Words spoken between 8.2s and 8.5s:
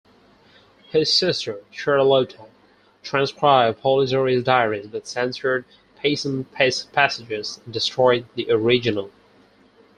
the